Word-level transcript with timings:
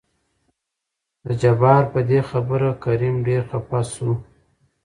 د 1.25 1.27
جبار 1.41 1.83
په 1.93 1.99
دې 2.09 2.19
خبره 2.29 2.69
کريم 2.83 3.15
ډېر 3.27 3.41
خپه 3.51 3.79
شو. 3.93 4.11